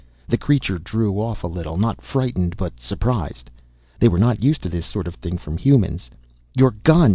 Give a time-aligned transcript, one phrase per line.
[0.27, 3.51] The creature drew off a little, not frightened but surprised.
[3.99, 6.09] They were not used to this sort of thing from humans.
[6.57, 7.09] "Your gun!"